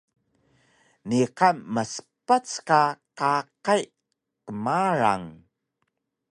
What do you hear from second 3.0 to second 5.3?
qaqay kmarang